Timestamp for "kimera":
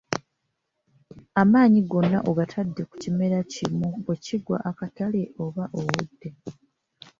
3.03-3.39